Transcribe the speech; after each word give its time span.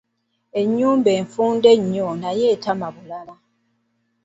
Ennyumba 0.61 1.09
enfunda 1.19 1.69
nayo 2.21 2.45
etama 2.55 2.87
bulala! 2.95 3.35